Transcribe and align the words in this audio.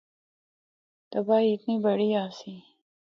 تباہی 1.11 1.47
اتنی 1.53 1.75
بڑی 1.83 2.09
آسی۔ 2.23 2.53